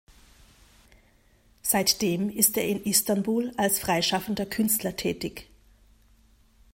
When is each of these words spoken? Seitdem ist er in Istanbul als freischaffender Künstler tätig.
Seitdem 1.61 2.31
ist 2.31 2.57
er 2.57 2.67
in 2.67 2.83
Istanbul 2.85 3.53
als 3.55 3.77
freischaffender 3.77 4.47
Künstler 4.47 4.95
tätig. 4.95 5.47